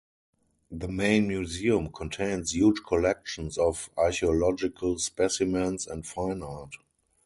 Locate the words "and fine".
5.85-6.41